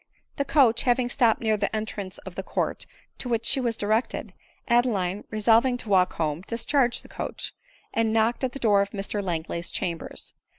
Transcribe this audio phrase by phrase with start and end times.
[0.37, 2.87] The coach having stopped near the entrance of the court
[3.19, 4.33] to which she was directed,
[4.67, 7.53] Adeline, resolving to walk home, discharged the coach,
[7.93, 10.33] and knocked at the door of Mr Langley's chambers.